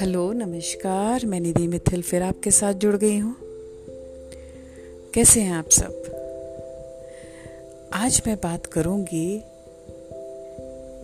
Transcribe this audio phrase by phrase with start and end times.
[0.00, 3.36] Hello, नमस्कार। मैं निधि मिथिल फिर आपके साथ जुड़ गई हूँ।
[5.14, 6.02] कैसे हैं आप सब?
[7.92, 9.38] आज मैं बात करूँगी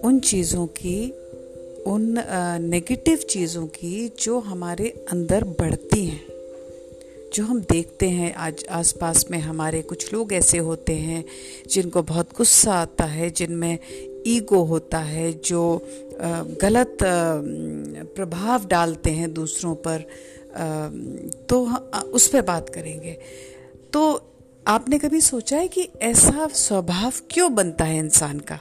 [0.05, 1.11] उन चीज़ों की,
[1.87, 2.25] उन
[2.61, 6.34] नेगेटिव चीज़ों की जो हमारे अंदर बढ़ती हैं।
[7.35, 11.25] जो हम देखते हैं आज आसपास में हमारे कुछ लोग ऐसे होते हैं
[11.71, 13.79] जिनको बहुत गुस्सा आता है, जिनमें
[14.27, 15.87] ईगो होता है, जो
[16.63, 16.99] गलत
[18.15, 20.05] प्रभाव डालते हैं दूसरों पर
[21.49, 21.65] तो
[22.09, 23.17] उस पर बात करेंगे।
[23.93, 24.31] तो
[24.67, 28.61] आपने कभी सोचा है कि ऐसा स्वभाव क्यों बनता है इंसान का?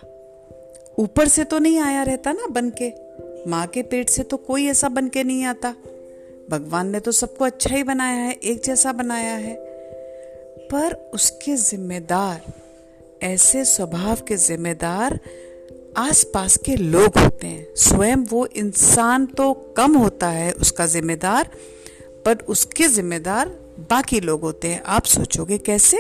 [0.99, 2.91] ऊपर से तो नहीं आया रहता ना बन के?
[3.49, 5.75] माँ के पेट से तो कोई ऐसा बन के नहीं आता।
[6.49, 9.55] भगवान ने तो सबको अच्छा ही बनाया है, एक जैसा बनाया है।
[10.71, 12.53] पर उसके जिम्मेदार,
[13.23, 15.19] ऐसे स्वभाव के जिम्मेदार
[15.97, 21.49] आसपास के लोग होते हैं। स्वयं वो इंसान तो कम होता है उसका जिम्मेदार,
[22.25, 23.49] पर उसके जिम्मेदार
[23.89, 25.97] बाकी लोग होते हैं। आप सोचोगे कैसे?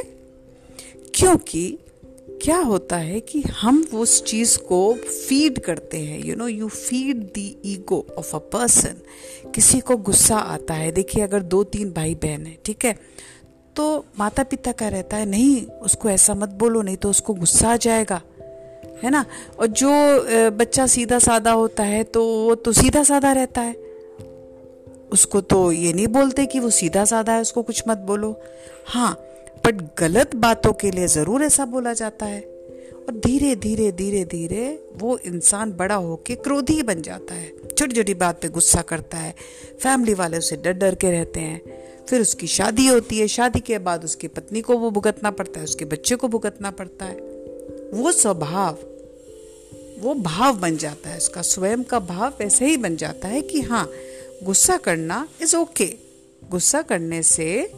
[1.15, 1.79] क्योंकि
[2.43, 7.23] क्या होता है कि हम उस चीज़ को फ़ीड करते हैं you know you feed
[7.27, 8.95] the ego of a person
[9.55, 12.95] किसी को गुस्सा आता है, देखिए अगर दो तीन भाई बहन है, ठीक है
[13.75, 17.69] तो माता पिता का रहता है, नहीं, उसको ऐसा मत बोलो, नहीं तो उसको गुस्सा
[17.69, 18.21] आ जाएगा।
[19.03, 19.25] है ना?
[19.59, 19.89] और जो
[20.57, 23.73] बच्चा सीधा साधा होता है तो वो तो सीधा साधा रहता है।
[25.11, 28.35] उसको तो ये नहीं बोलते कि वो सीधा साधा है, उसको कुछ मत बोलो।
[28.87, 29.19] हाँ
[29.65, 32.41] बट गलत बातों के लिए ज़रूर ऐसा बोला जाता है।
[33.07, 38.13] और धीरे धीरे धीरे धीरे वो इंसान बड़ा होके क्रोधी बन जाता है। छोटी छोटी
[38.13, 39.35] बात पे गुस्सा करता है।
[39.79, 41.61] फैमिली वाले उसे डर डर के रहते हैं।
[42.09, 45.63] फिर उसकी शादी होती है। शादी के बाद उसकी पत्नी को वो भुगतना पड़ता है।
[45.63, 47.15] उसके बच्चे को भुगतना पड़ता है।
[47.93, 48.77] वो स्वभाव,
[49.99, 53.61] वो भाव बन जाता है। उसका स्वयं का भाव वैसे ही बन जाता है कि
[53.61, 53.89] हाँ
[54.43, 55.93] गुस्सा करना इज़ ओके.
[56.49, 57.71] गुस्सा करने से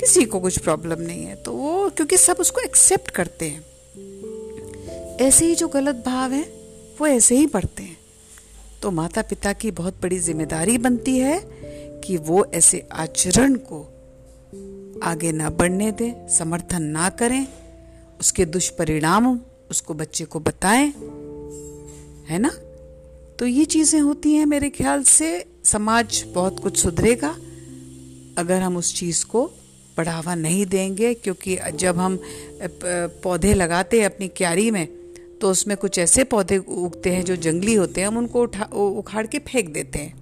[0.00, 3.64] किसी को कुछ प्रॉब्लम नहीं है। तो वो, क्योंकि सब उसको एक्सेप्ट करते हैं।
[5.16, 6.42] ऐसे ही जो गलत भाव है,
[7.00, 7.98] वो ऐसे ही बढ़ते हैं।
[8.82, 11.40] तो माता पिता की बहुत बड़ी ज़िम्मेदारी बनती है
[12.04, 13.90] कि वो ऐसे आचरण को
[15.02, 17.46] आगे ना बढ़ने दें, समर्थन ना करें,
[18.20, 19.40] उसके दुष्परिणाम,
[19.70, 20.86] उसको बच्चे को बताएँ।
[22.28, 22.50] है ना?
[23.38, 27.28] तो ये चीज़ें होती हैं मेरे ख्याल से, समाज बहुत कुछ सुधरेगा,
[28.38, 29.50] अगर हम उस चीज़ को
[29.96, 32.18] बढ़ावा नहीं देंगे, क्योंकि जब हम
[33.22, 34.86] पौधे लगाते हैं अपनी क्यारी में
[35.40, 39.26] तो उसमें कुछ ऐसे पौधे उगते हैं जो जंगली होते हैं, हम उनको उठा उखाड़
[39.26, 40.14] के फेंक देते हैं।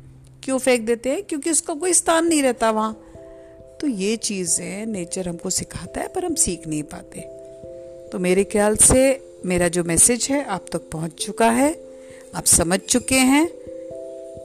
[0.42, 1.22] क्यों फेंक देते हैं?
[1.22, 2.92] क्योंकि उसका कोई स्थान नहीं रहता वहाँ।
[3.80, 7.20] तो ये चीज़ें नेचर हमको सिखाता है, पर हम सीख नहीं पाते।
[8.12, 11.72] तो मेरे ख्याल से मेरा जो मैसेज है, आप तक पहुँच चुका है,
[12.34, 13.46] आप समझ चुके हैं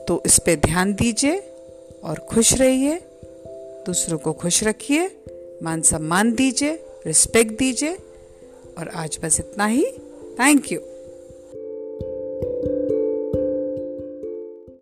[0.06, 1.38] तो इस पर ध्यान दीजिए
[2.04, 2.94] और खुश रहिए,
[3.86, 5.10] दूसरों को खुश रखिए।
[5.62, 6.72] मान सम्मान दीजिए
[7.06, 7.96] रिस्पेक्ट दीजिए
[8.78, 9.84] और आज बस इतना ही।
[10.38, 10.80] Thank you